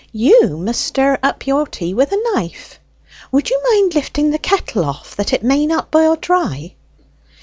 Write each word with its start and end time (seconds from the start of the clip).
You 0.13 0.57
must 0.57 0.81
stir 0.81 1.19
up 1.21 1.45
your 1.45 1.67
tea 1.67 1.93
with 1.93 2.11
a 2.11 2.19
knife. 2.33 2.79
Would 3.31 3.51
you 3.51 3.61
mind 3.71 3.93
lifting 3.93 4.31
the 4.31 4.39
kettle 4.39 4.83
off, 4.83 5.15
that 5.15 5.31
it 5.31 5.43
may 5.43 5.67
not 5.67 5.91
boil 5.91 6.15
dry?" 6.15 6.73